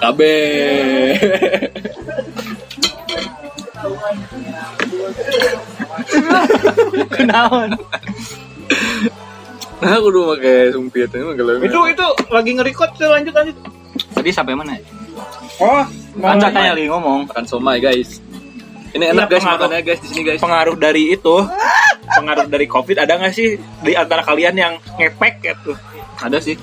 [0.00, 0.34] Kabe.
[7.14, 7.70] Kenaon?
[9.80, 13.56] Nah, aku udah pakai sumpit ini kalau Itu itu lagi nge-record tuh lanjut lanjut.
[14.14, 14.78] Tadi sampai mana?
[14.78, 14.82] ya?
[15.62, 17.20] Oh, Kan katanya lagi ngomong.
[17.26, 18.22] makan somai guys.
[18.94, 19.58] Ini enak guys pengaruh.
[19.58, 20.40] makannya guys di sini guys.
[20.40, 21.36] pengaruh dari itu,
[22.14, 23.48] pengaruh dari COVID ada nggak sih
[23.82, 25.74] di antara kalian yang ngepek gitu?
[26.22, 26.54] Ada sih.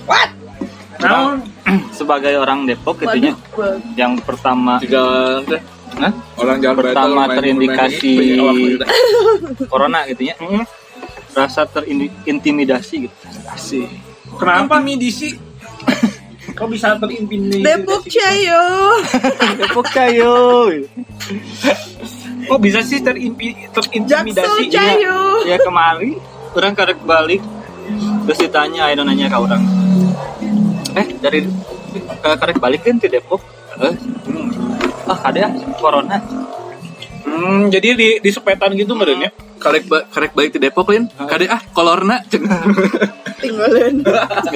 [1.01, 1.35] Nah,
[1.97, 3.35] Sebagai orang Depok gitunya
[3.93, 5.61] yang pertama teh.
[5.91, 6.13] Hah?
[6.39, 8.83] Orang jalan Pertama terindikasi gitu.
[9.67, 10.33] corona gitunya.
[10.39, 10.63] mm,
[11.31, 13.15] Rasa terintimidasi gitu.
[13.47, 13.87] Asik.
[14.39, 15.35] kenapa medisi?
[16.51, 17.63] Kok bisa terintimidasi?
[17.63, 18.63] Depok Cayo.
[19.59, 20.35] Depok cayo.
[22.47, 24.67] Kok bisa sih terimpi, terintimidasi?
[24.67, 25.17] Jaksel Cayo.
[25.47, 26.17] Ya kemari
[26.51, 27.41] orang karek balik
[28.27, 29.63] terus ditanya ayo nanya ke orang.
[30.95, 31.47] Eh dari
[32.21, 33.41] karek balik kan ke Depok.
[33.81, 33.95] Eh,
[35.07, 36.19] ah ada ya corona.
[37.25, 39.31] Hmm, jadi di di sepetan gitu meren ya.
[39.61, 42.17] karek ba karek baik di Depok lin kade ah kolorna
[43.41, 43.95] tinggalin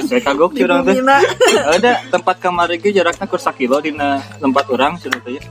[0.06, 0.86] Saya kagok sih orang.
[0.86, 1.18] Bumina
[1.76, 3.92] Ada tempat kamar ge jaraknya kur sakilo di
[4.38, 5.42] tempat orang sudah teh.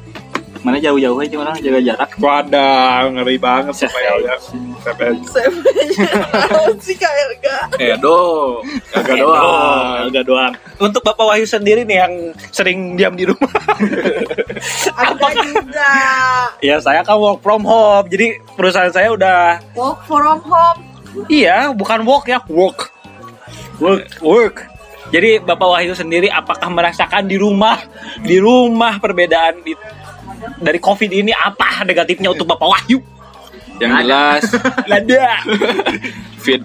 [0.65, 2.17] Mana jauh-jauh aja orang jaga jarak.
[2.17, 4.33] Wadah, ngeri banget supaya ya.
[6.81, 10.53] sih kayak enggak edo kagak doang Agak doang.
[10.81, 12.13] Untuk Bapak Wahyu sendiri nih yang
[12.49, 13.51] sering diam di rumah.
[14.97, 15.93] ada juga
[16.65, 18.09] ya saya kan work from home.
[18.09, 20.95] Jadi perusahaan saya udah work from home
[21.31, 22.94] iya, bukan work ya, work.
[23.79, 24.57] Work, work.
[25.13, 27.77] Jadi Bapak Wahyu sendiri apakah merasakan di rumah
[28.25, 29.77] di rumah perbedaan di,
[30.57, 32.99] dari Covid ini apa negatifnya untuk Bapak Wahyu?
[33.79, 34.43] yang jelas
[34.87, 35.43] Ada.
[36.39, 36.63] feed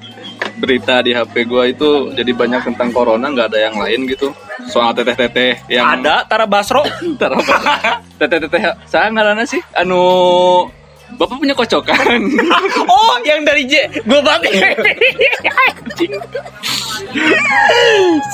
[0.61, 4.33] berita di HP gua itu jadi banyak tentang corona nggak ada yang lain gitu
[4.69, 6.85] soal teteh-teteh yang Ada Tara Basro.
[8.21, 10.69] teteh-teteh saya ngaranna sih anu
[11.17, 12.21] bapak punya kocokan
[12.93, 14.03] oh, yang dari J.
[14.05, 14.53] Gue banget.
[14.55, 16.13] Anjing.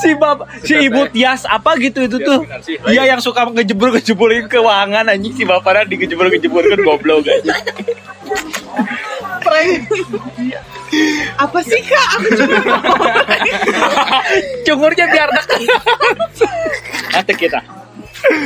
[0.01, 2.45] si bapak, si ibu Tias apa gitu itu tuh.
[2.45, 2.77] benar sih.
[2.85, 7.55] Iya yang suka ngejebur ngejebulin keuangan anjing si bapaknya digejebur ngejebulin goblok anjing.
[9.47, 9.87] prank
[11.39, 12.57] apa sih kak aku cuma
[14.67, 15.59] Cungurnya biar dekat.
[17.15, 17.59] Nanti kita.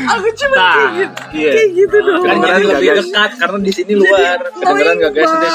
[0.05, 1.51] Aku cuma Nah, kayak gitu iya.
[1.51, 3.05] kayak gitu dong Kan Kedengeran jadi nggak, lebih guys?
[3.05, 4.37] dekat karena di sini luar.
[4.53, 5.47] kedengeran nggak guys ini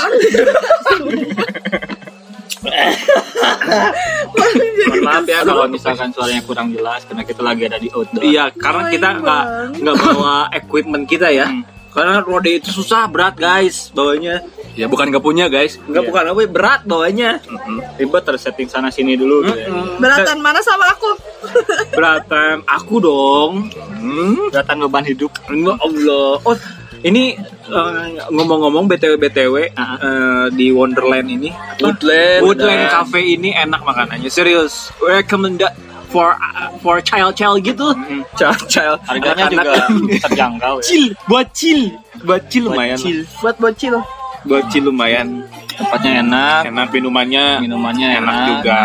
[4.87, 8.23] Mohon maaf ya kalau misalkan suaranya kurang jelas karena kita lagi ada di outdoor.
[8.23, 9.45] Iya, karena kita nggak
[9.81, 11.47] nggak bawa equipment kita ya.
[11.47, 11.63] Hmm.
[11.91, 14.43] Karena roda itu susah berat guys bawanya.
[14.77, 17.41] Ya bukan nggak punya guys Nggak bukan apa berat bawanya.
[17.97, 19.43] Ribet tersetting sana sini dulu.
[19.43, 19.73] gitu ya.
[19.97, 21.11] beratan mana sama aku
[21.91, 23.53] Beratan aku dong.
[23.73, 24.53] hmm.
[24.53, 25.33] Kelihatan beban hidup.
[25.49, 26.37] Ya Allah.
[26.39, 26.57] Oh,
[26.99, 27.37] ini
[27.67, 29.97] eh, ngomong-ngomong BTW BTW Ah.
[29.97, 34.29] eh, di Wonderland ini Woodland Woodland dan- Cafe ini enak makanannya.
[34.29, 34.93] Serius.
[34.99, 35.73] Recommended
[36.07, 37.91] for uh, for child child gitu.
[38.35, 38.99] Child child.
[39.05, 40.21] Harganya juga Anak-anak.
[40.25, 40.85] terjangkau ya.
[40.85, 41.83] Chill, buat chill.
[42.23, 42.97] Buat chill lumayan.
[42.97, 43.25] Chill.
[43.39, 43.97] buat bocil
[44.71, 45.43] Chill lumayan.
[45.77, 48.81] Tempatnya enak, Enak minumannya, minumannya enak, enak, juga.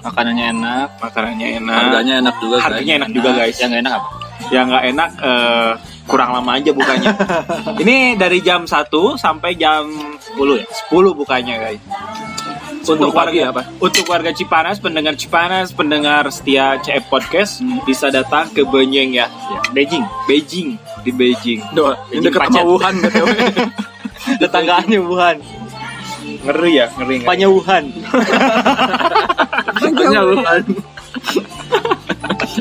[0.00, 0.88] makanannya enak.
[0.96, 1.76] Makanannya enak.
[1.84, 2.64] harganya enak juga guys.
[2.64, 3.56] Harganya enak juga guys.
[3.60, 4.08] Yang enak apa?
[4.48, 5.72] Yang nggak enak eh,
[6.08, 7.10] kurang lama aja bukanya.
[7.84, 8.88] Ini dari jam 1
[9.20, 9.84] sampai jam
[10.32, 10.66] 10 ya?
[10.88, 11.80] 10 bukanya guys.
[12.88, 13.62] 10 Untuk warga apa?
[13.76, 19.28] Untuk warga Cipanas, pendengar Cipanas, pendengar setia CF Podcast bisa datang ke Benyeng ya.
[19.76, 20.08] Beijing.
[20.24, 21.60] Beijing di Beijing.
[21.76, 22.94] Doa, ini dekat sama Wuhan.
[24.26, 25.36] Tetanggaannya Wuhan.
[26.44, 27.16] Ngeri ya, ngeri.
[27.20, 27.26] ngeri.
[27.26, 27.84] Apanya Wuhan?
[29.80, 30.62] Katanya Wuhan.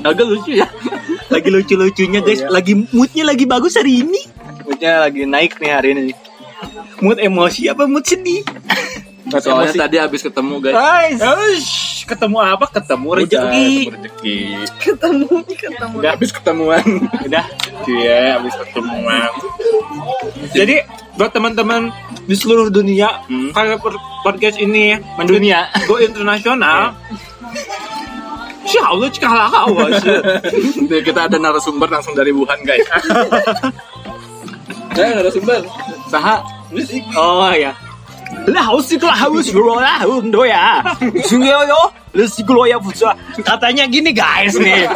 [0.03, 0.67] Agak lucu ya.
[1.29, 2.41] Lagi lucu-lucunya guys.
[2.47, 4.21] Lagi moodnya lagi bagus hari ini.
[4.65, 6.13] Moodnya lagi naik nih hari ini.
[6.99, 8.43] Mood emosi apa mood sedih?
[9.29, 10.75] Soalnya tadi habis ketemu guys.
[10.75, 11.19] Guys,
[12.09, 12.65] ketemu apa?
[12.67, 13.37] Ketemu rezeki.
[13.37, 14.37] Ketemu rezeki.
[14.79, 16.83] ketemu ketemu Udah Habis ketemuan.
[17.21, 17.45] udah
[17.85, 19.29] iya habis ketemuan
[20.49, 21.89] jadi buat teman-teman
[22.23, 23.49] di seluruh dunia Hmm.
[23.51, 23.77] kalau
[24.21, 25.69] podcast ini Mendunia.
[25.85, 26.93] go internasional
[28.61, 29.97] Insya Allah cikalah awas
[31.01, 32.85] kita ada narasumber langsung dari Wuhan guys.
[34.93, 35.65] Saya narasumber.
[36.05, 36.37] Saha
[37.15, 37.73] Oh ya
[38.45, 40.85] lah haus sih lah haus bro lah undo ya
[41.25, 43.13] sungguh yo lu sih ya pusa
[43.45, 44.89] katanya gini guys nih.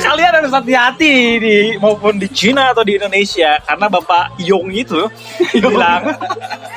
[0.00, 5.06] Kalian harus hati-hati di maupun di Cina atau di Indonesia karena bapak Yong itu
[5.52, 6.16] bilang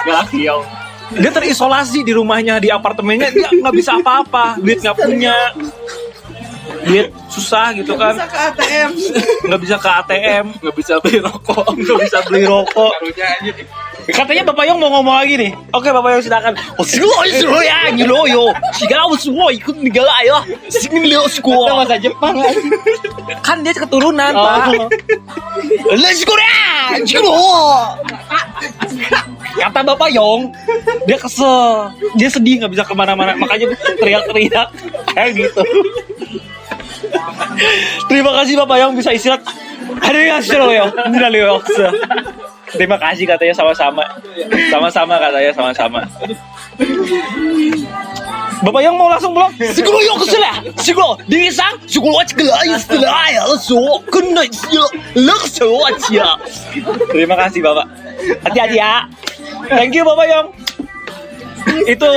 [0.03, 0.65] Galak Yong.
[1.09, 5.35] dia terisolasi di rumahnya di apartemennya dia nggak bisa apa-apa duit nggak punya.
[6.85, 8.13] Duit susah gitu kan.
[8.13, 8.91] bisa ke ATM
[9.49, 11.65] nggak bisa ke ATM Nggak bisa beli rokok.
[11.73, 12.93] nggak bisa beli rokok
[14.13, 15.51] katanya bapak Yong mau ngomong lagi nih.
[15.73, 16.53] Oke bapak Yong silakan.
[16.77, 18.53] Oh slow slow ya you know yo.
[18.75, 20.37] Siapa mau semua ikut negara ya.
[20.69, 22.55] Sini Itu sekolah bahasa Jepang kan?
[23.39, 24.45] kan dia keturunan Oh.
[24.45, 24.91] pak
[25.97, 26.95] let's go ya
[29.69, 30.53] kata bapak Yong
[31.05, 31.93] dia kesel.
[32.15, 33.35] Dia sedih nggak bisa ke mana-mana.
[33.35, 34.67] Makanya teriak-teriak.
[35.13, 35.61] Kayak gitu.
[38.09, 39.43] Terima kasih bapak Yong bisa istirahat.
[39.99, 40.85] Ada yang seru ya
[42.73, 44.03] terima kasih katanya sama-sama
[44.69, 45.99] sama-sama katanya sama-sama
[48.59, 49.55] Bapak yang mau langsung pulang?
[49.71, 50.59] Siguro yung kesela.
[50.75, 54.83] Siguro di isang siguro at kala istilah ya so kena sila
[55.15, 56.35] langsung aja.
[57.07, 57.87] Terima kasih Bapak.
[58.43, 59.07] Hati-hati ya.
[59.71, 60.47] Thank you Bapak Yong.
[61.85, 62.09] Itu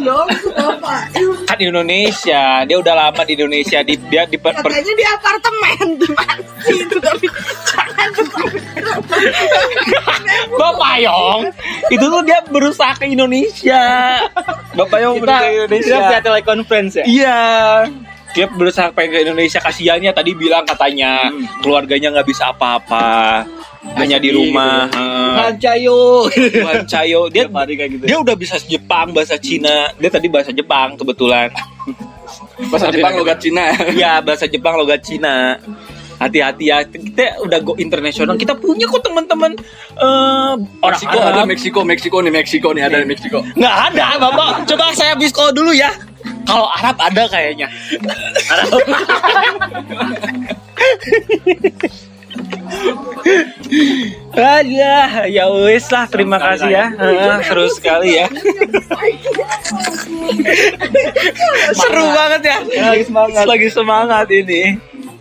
[0.00, 1.02] dong bapak
[1.44, 5.86] kan Indonesia, dia udah lama di Indonesia di dia di per, per- katanya di apartemen
[5.96, 7.26] di mana sih itu tapi
[7.66, 8.10] jangan
[10.50, 11.40] Bapak Yong
[11.90, 13.82] itu tuh dia berusaha ke Indonesia.
[14.74, 15.94] Bapak Yong kita berusaha ke Indonesia.
[15.94, 17.40] kita via teleconference ya Iya.
[18.34, 21.46] Dia berusaha pengen ke Indonesia kasihannya tadi bilang katanya Hmm.
[21.62, 23.46] keluarganya nggak bisa apa-apa
[23.94, 24.90] hanya di sedih rumah.
[24.90, 25.32] gitu Heeh.
[25.38, 27.20] Hancayo Tuhan Cayo.
[27.30, 28.04] Dia kayak gitu.
[28.04, 29.92] dia udah bisa Jepang bahasa Cina.
[29.94, 31.54] Dia tadi bahasa Jepang kebetulan.
[32.70, 33.70] Bahasa Jepang logat Cina.
[33.92, 35.54] Iya bahasa Jepang logat Cina.
[36.14, 36.80] Hati-hati ya.
[36.86, 38.34] Kita udah go internasional.
[38.34, 39.52] Kita punya kok teman-teman
[39.94, 43.38] eh, orang Meksiko ada Meksiko, Meksiko nih Meksiko nih ada di Meksiko.
[43.52, 44.50] nggak ada bapak.
[44.64, 45.90] Coba saya bisko dulu ya
[46.44, 47.68] kalau Arab ada kayaknya
[48.50, 48.82] Arab
[54.34, 56.86] Alah, ya wes lah, terima kasih ya.
[56.98, 58.26] Heeh, seru sekali ya.
[61.72, 62.58] seru banget ya.
[62.90, 64.76] lagi semangat Lagi semangat ini.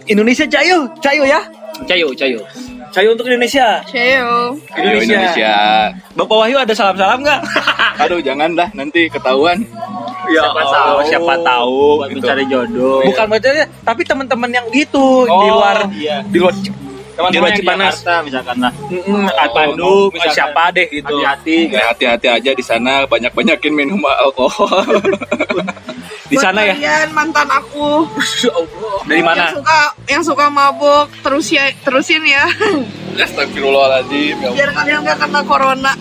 [0.10, 1.42] Indonesia cayo, cayo ya.
[1.88, 2.42] Cayo Cayo
[2.94, 3.82] Cayo untuk Indonesia.
[3.90, 4.54] Ceo.
[4.78, 5.54] Ayo Indonesia.
[6.14, 7.42] Bapak Wahyu ada salam-salam nggak?
[8.06, 9.66] Aduh jangan dah nanti ketahuan.
[10.26, 10.98] Ya Siapa Allah, tahu.
[11.06, 12.16] siapa tahu gitu.
[12.18, 16.24] mencari jodoh Bukan maksudnya, tapi teman-teman yang gitu di Oh, luar iya.
[16.24, 17.94] di luar teman-teman di luar yang di Cipanas.
[17.96, 20.34] Jakarta misalkan lah Oh, Bandung, misalkan.
[20.34, 21.16] siapa deh gitu.
[21.16, 24.82] hati-hati Ya, hati-hati aja di sana banyak-banyakin minum alkohol.
[26.26, 26.74] Di sana ya.
[26.74, 28.10] Kalian mantan aku
[29.06, 29.54] Dari yang mana?
[29.54, 32.50] suka yang suka mabuk terus ya terusin ya
[33.14, 34.36] Astagfirullahaladzim.
[34.36, 35.94] Ya biar kalian nggak kena corona.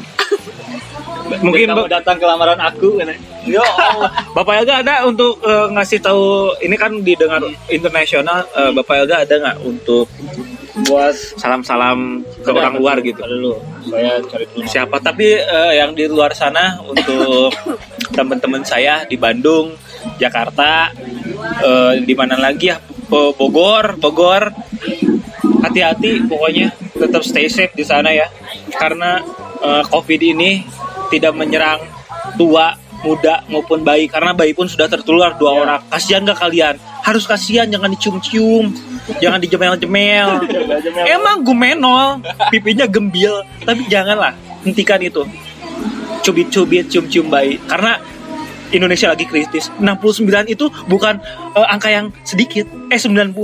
[1.40, 3.08] Mungkin kamu datang ke lamaran aku kan.
[3.48, 4.10] Ya Allah.
[4.36, 7.40] Bapak Elga ada untuk eh, ngasih tahu ini kan didengar
[7.72, 10.06] internasional eh, Bapak Elga ada nggak untuk
[10.88, 13.20] buat salam-salam ke orang luar gitu?
[13.20, 13.60] dulu.
[13.92, 14.64] Saya cari dulu.
[14.64, 14.96] Siapa?
[15.00, 17.52] Tapi eh, yang di luar sana untuk
[18.16, 19.76] teman-teman saya di Bandung
[20.16, 20.92] Jakarta
[21.62, 22.78] eh, di mana lagi ya?
[23.12, 24.48] Bo- Bogor Bogor
[25.60, 28.26] hati-hati pokoknya tetap stay safe di sana ya.
[28.72, 29.20] Karena
[29.60, 30.64] eh, COVID ini
[31.12, 31.84] tidak menyerang
[32.40, 35.80] tua muda maupun bayi karena bayi pun sudah tertular dua orang.
[35.92, 36.80] Kasihan gak kalian?
[37.02, 38.72] Harus kasihan jangan dicium-cium
[39.18, 40.46] jangan dijemel-jemel.
[41.04, 45.26] Emang gumenol pipinya gembil tapi janganlah hentikan itu.
[46.22, 47.58] Cubit-cubit cium-cium bayi.
[47.66, 47.98] Karena
[48.72, 49.68] Indonesia lagi kritis.
[49.82, 51.18] 69 itu bukan
[51.58, 52.64] eh, angka yang sedikit.
[52.88, 53.34] Eh 90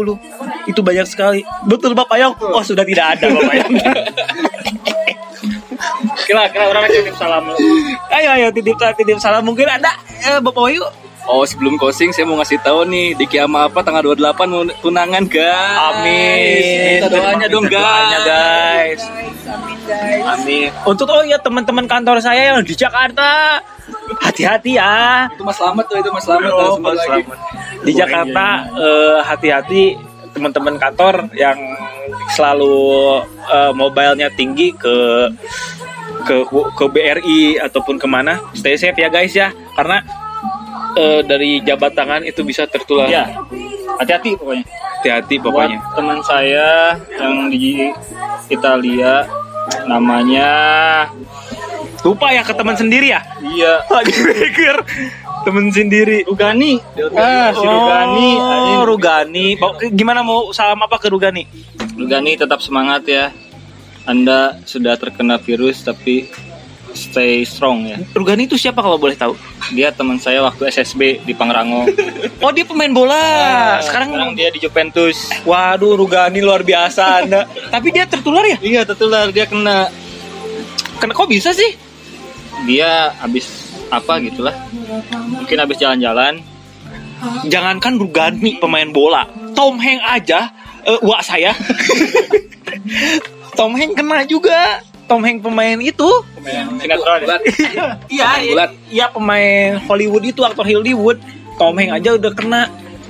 [0.70, 1.42] itu banyak sekali.
[1.66, 2.34] Betul Bapak Yong?
[2.54, 3.74] Oh sudah tidak ada Bapak Yong
[6.28, 7.48] kira kira orang titip salam
[8.12, 9.88] ayo ayo titip titip salam mungkin ada
[10.20, 10.84] eh, Bapak Wahyu
[11.28, 15.28] Oh sebelum closing saya mau ngasih tahu nih di kiamat apa tanggal 28 mau tunangan
[15.28, 15.76] guys.
[15.92, 17.04] Amin.
[17.04, 19.04] Minta doanya dong Doanya, guys.
[19.04, 19.44] guys.
[19.44, 20.24] Amin guys.
[20.24, 20.68] Amin.
[20.88, 23.60] Untuk oh ya teman-teman kantor saya yang di Jakarta,
[24.24, 25.28] hati-hati ya.
[25.28, 26.96] Itu Mas Slamet tuh itu Mas Slamet tuh Oh, Mas.
[26.96, 27.38] Slamet.
[27.84, 29.82] Di Jakarta eh, hati-hati
[30.32, 31.60] teman-teman kantor yang
[32.32, 33.20] selalu
[33.52, 35.28] eh, mobilenya tinggi ke
[36.26, 39.52] ke ke BRI ataupun ke mana stay safe ya guys ya.
[39.76, 40.02] Karena
[40.98, 43.06] eh, dari jabat tangan itu bisa tertular.
[43.10, 43.28] Ya
[43.98, 44.64] hati-hati pokoknya.
[44.98, 45.78] Hati-hati buat pokoknya.
[45.98, 46.68] teman saya
[47.18, 47.90] yang di
[48.48, 49.26] Italia
[49.84, 50.50] namanya
[52.06, 53.20] lupa ya ke teman sendiri ya?
[53.42, 53.74] Iya.
[53.90, 54.74] Lagi mikir
[55.42, 56.24] temen sendiri.
[56.24, 56.78] Rugani.
[57.18, 58.30] Ah si Rugani.
[58.38, 58.82] Oh.
[58.86, 59.46] Rugani.
[59.92, 61.44] Gimana mau salam apa ke Rugani?
[61.98, 63.34] Rugani tetap semangat ya
[64.08, 66.32] Anda sudah terkena virus tapi
[66.96, 68.00] stay strong ya.
[68.16, 69.36] Rugani itu siapa kalau boleh tahu?
[69.76, 71.84] Dia teman saya waktu SSB di Pangrango.
[72.38, 73.82] Oh dia pemain bola.
[73.82, 75.26] Sekarang, sekarang dia di Juventus.
[75.42, 77.50] Waduh Rugani luar biasa anda.
[77.74, 78.56] Tapi dia tertular ya?
[78.62, 79.28] Iya tertular.
[79.34, 79.90] Dia kena
[80.98, 81.78] Kena kok bisa sih?
[82.66, 84.54] Dia habis apa gitulah.
[85.34, 86.42] Mungkin habis jalan-jalan.
[87.50, 89.26] Jangankan Rugani pemain bola.
[89.58, 90.54] Tom Hanks aja
[90.86, 91.52] eh, wak saya
[93.58, 94.78] Tom Hanks kena juga
[95.10, 96.06] Tom Hanks pemain itu
[96.78, 97.36] sinetron ya?
[98.14, 98.70] Iya, Bulat.
[98.86, 101.18] iya pemain Hollywood itu aktor Hollywood.
[101.58, 102.62] Tom Hanks aja udah kena.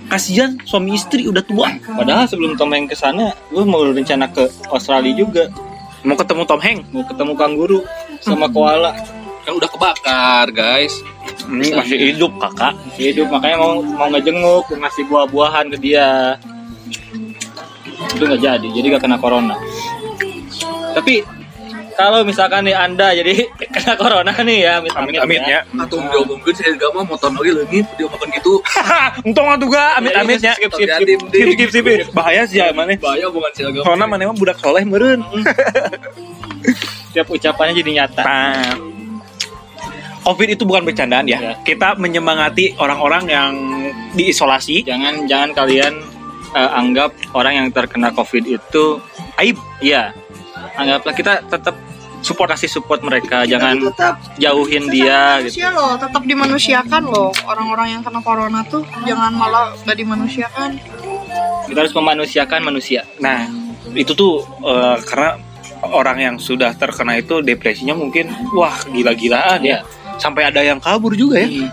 [0.08, 1.68] Kasihan suami istri udah tua.
[1.84, 5.52] padahal sebelum Tom Hanks ke sana gue mau rencana ke Australia juga
[6.00, 6.88] Mau ketemu Tom Hanks.
[6.96, 7.80] mau ketemu kanguru
[8.24, 8.96] sama koala
[9.44, 10.96] Kan udah kebakar guys.
[11.44, 12.72] Hmm, masih hidup kakak.
[12.88, 16.36] Masih hidup makanya mau mau ngejenguk ngasih buah-buahan ke dia
[18.14, 19.58] itu nggak jadi jadi gak kena corona
[20.98, 21.22] tapi
[21.98, 25.66] kalau misalkan nih anda jadi kena corona nih ya amit Amit amit ya.
[25.78, 28.52] Atau dia mungkin saya gak mau motor lagi lagi dia makan gitu.
[29.26, 30.54] Untung atuh ga amit amit ya.
[30.54, 31.86] skip skip skip Skip skip.
[32.14, 32.94] Bahaya sih ya mana.
[32.98, 33.82] Bahaya bukan sih agak.
[33.82, 35.22] Corona mana emang budak soleh meureun.
[37.08, 38.22] setiap ucapannya jadi nyata
[40.22, 41.38] Covid itu bukan bercandaan ya.
[41.40, 41.52] Ya.
[41.64, 43.52] Kita menyemangati orang-orang yang
[44.12, 44.84] diisolasi.
[44.84, 46.04] jangan jangan kalian
[46.52, 49.00] eh, anggap orang yang terkena covid itu
[49.40, 49.56] Aib.
[49.80, 50.12] iya
[50.78, 51.74] anggaplah kita tetap
[52.18, 57.30] support kasih support mereka Kita jangan tetap jauhin dia gitu manusia loh tetap dimanusiakan loh
[57.46, 60.70] orang-orang yang kena corona tuh jangan malah gak dimanusiakan
[61.68, 63.46] kita harus memanusiakan manusia Nah,
[63.94, 65.36] itu tuh eh, karena
[65.94, 69.84] orang yang sudah terkena itu depresinya mungkin wah gila-gilaan ya.
[70.18, 71.70] Sampai ada yang kabur juga ya.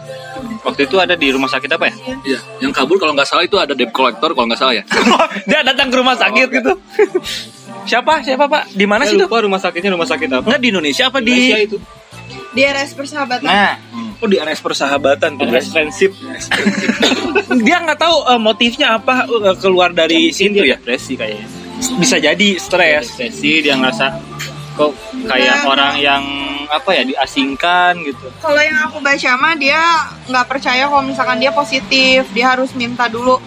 [0.61, 3.57] waktu itu ada di rumah sakit apa ya Iya, yang kabur kalau nggak salah itu
[3.57, 4.83] ada debt collector kalau nggak salah ya.
[5.49, 6.71] Dia datang ke rumah sakit gitu.
[7.85, 8.13] Siapa?
[8.21, 8.63] Siapa, Pak?
[8.71, 9.25] Di mana sih tuh?
[9.25, 11.77] lupa rumah sakitnya rumah sakit apa Enggak di Indonesia apa di Indonesia itu
[12.51, 13.73] di RS persahabatan Nah,
[14.15, 15.45] oh di RS persahabatan tuh.
[15.45, 16.11] Rest friendship
[17.67, 20.75] Dia nggak tahu eh, motifnya apa eh, keluar dari situ ya.
[20.75, 21.47] depresi kayaknya
[21.99, 23.11] Bisa jadi stres.
[23.11, 24.05] depresi dia ngerasa
[24.73, 24.91] kok
[25.25, 25.69] kayak Nah.
[25.69, 26.23] orang yang
[26.65, 29.79] apa ya diasingkan gitu kalau yang aku baca mah dia
[30.25, 33.37] nggak percaya kalau misalkan dia positif dia harus minta dulu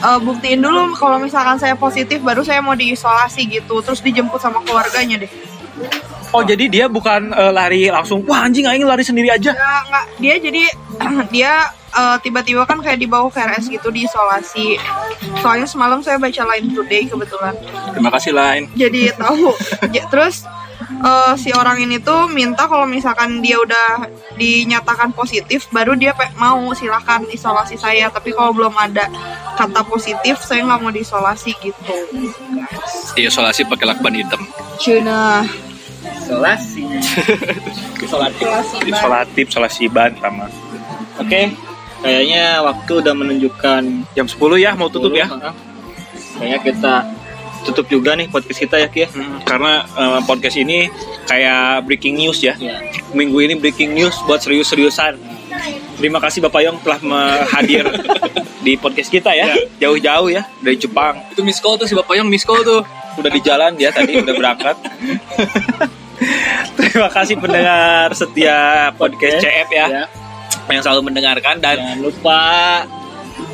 [0.00, 3.80] eh, buktiin dulu kalau misalkan saya positif baru saya mau diisolasi gitu.
[3.84, 5.32] Terus dijemput sama keluarganya deh.
[6.30, 9.50] Oh, jadi dia bukan eh, lari langsung, wah anjing aing lari sendiri aja.
[9.50, 10.62] ya nggak dia jadi
[11.34, 11.52] dia
[11.90, 14.78] eh, tiba-tiba kan kayak dibawa ke RS gitu diisolasi.
[15.42, 17.54] Soalnya semalam saya baca Line Today kebetulan.
[17.90, 18.70] Terima kasih lain.
[18.78, 19.50] jadi tahu.
[20.12, 20.46] Terus
[21.00, 26.72] eh, si orang ini tuh minta kalau misalkan dia udah dinyatakan positif baru dia mau
[26.72, 29.08] silahkan isolasi saya tapi kalau belum ada
[29.54, 31.94] kata positif saya nggak mau diisolasi gitu
[33.12, 34.40] Isolasi pakai lakban hitam.
[34.76, 35.44] Cina
[36.00, 36.86] isolasi
[38.04, 38.46] isolatif
[38.82, 40.46] Isolatif, isolasi ban sama.
[41.16, 41.40] oke
[42.00, 45.28] kayaknya waktu udah menunjukkan Jam 10 ya mau tutup ya.
[45.28, 45.54] Heeh.
[46.32, 46.94] kayaknya kita
[47.62, 50.88] tutup juga nih podcast kita ya Ki ya Hmm, Karena eh, podcast ini
[51.24, 52.54] kayak breaking news ya.
[52.54, 52.80] Iya.
[53.10, 55.18] Minggu ini breaking news buat serius-seriusan.
[55.96, 56.98] Terima kasih Bapak Yong telah
[57.50, 57.84] hadir
[58.64, 59.52] di podcast kita ya.
[59.78, 61.20] Jauh-jauh ya dari Jepang.
[61.28, 62.80] Itu miss call tuh si Bapak yang miss call tuh.
[63.16, 64.76] Udah di jalan dia tadi udah berangkat.
[66.76, 69.44] Terima kasih pendengar setia podcast Oke.
[69.44, 70.04] CF ya, Ya.
[70.68, 72.40] yang selalu mendengarkan dan jangan lupa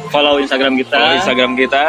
[0.09, 1.85] follow Instagram kita follow Instagram kita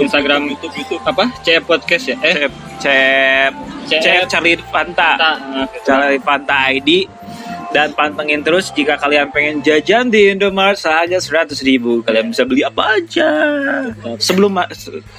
[0.00, 1.28] Instagram YouTube YouTube apa?
[1.44, 2.16] CF podcast ya?
[2.24, 2.34] Eh?
[2.48, 3.52] CF CF
[3.88, 5.10] CF CF Charlie Fanta.
[5.16, 5.84] Nah, gitu.
[5.88, 6.90] Charlie Fanta ID
[7.72, 8.72] dan pantengin terus.
[8.72, 12.00] Jika kalian pengen jajan di Indomaret seharga 100 ribu.
[12.00, 13.28] Kalian bisa beli apa aja.
[14.16, 14.70] Sebelum ma-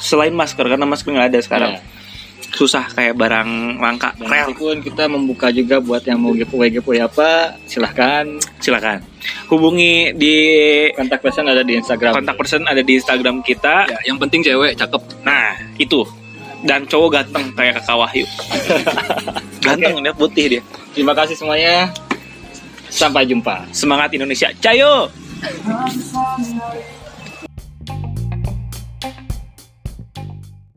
[0.01, 1.71] selain masker karena masker nggak ada sekarang.
[1.77, 1.98] Ya.
[2.59, 4.11] Susah kayak barang langka.
[4.19, 8.27] Dan rel pun kita membuka juga buat yang mau giveaway giveaway apa silahkan.
[8.59, 8.99] Silakan
[9.47, 10.35] hubungi di
[10.93, 12.19] kontak person ada di Instagram.
[12.19, 13.87] Kontak person ada di Instagram kita.
[13.87, 15.01] Ya, yang penting cewek cakep.
[15.23, 16.03] nah itu.
[16.59, 18.27] Dan cowok ganteng kayak kakak Wahyu.
[19.63, 20.61] Ganteng dia putih dia.
[20.91, 21.87] Terima kasih semuanya.
[22.91, 23.63] Sampai jumpa.
[23.71, 24.51] Semangat Indonesia.
[24.59, 25.07] Cayo